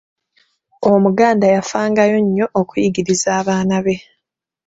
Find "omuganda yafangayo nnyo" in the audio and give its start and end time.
0.91-2.45